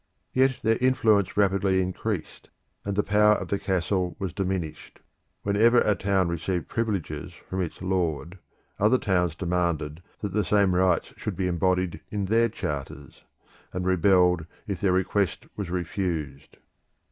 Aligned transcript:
Yet 0.33 0.59
their 0.63 0.77
influence 0.81 1.37
rapidly 1.37 1.79
increased, 1.79 2.49
and 2.83 2.95
the 2.95 3.03
power 3.03 3.35
of 3.35 3.49
the 3.49 3.59
castle 3.59 4.15
was 4.17 4.33
diminished. 4.33 4.99
Whenever 5.43 5.77
a 5.77 5.93
town 5.93 6.27
received 6.27 6.67
privileges 6.67 7.33
from 7.47 7.61
its 7.61 7.83
lord, 7.83 8.39
other 8.79 8.97
towns 8.97 9.35
demanded 9.35 10.01
that 10.21 10.33
the 10.33 10.43
same 10.43 10.73
rights 10.73 11.13
should 11.17 11.35
be 11.35 11.45
embodied 11.47 12.01
in 12.09 12.25
their 12.25 12.49
charters, 12.49 13.25
and 13.73 13.85
rebelled 13.85 14.47
if 14.65 14.81
their 14.81 14.91
request 14.91 15.45
was 15.55 15.69
refused. 15.69 16.57